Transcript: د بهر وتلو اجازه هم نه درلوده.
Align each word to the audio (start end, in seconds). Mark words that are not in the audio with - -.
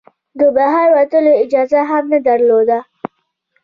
د 0.39 0.41
بهر 0.57 0.87
وتلو 0.97 1.31
اجازه 1.43 1.81
هم 1.89 2.03
نه 2.13 2.19
درلوده. 2.27 2.79